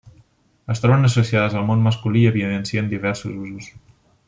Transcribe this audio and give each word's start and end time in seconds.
Es 0.75 0.79
troben 0.85 1.09
associades 1.09 1.57
al 1.59 1.67
món 1.67 1.85
masculí 1.89 2.25
i 2.25 2.31
evidencien 2.31 2.91
diversos 2.95 3.37
usos. 3.45 3.71